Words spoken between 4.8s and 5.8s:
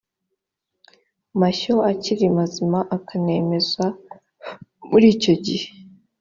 muri icyo gihe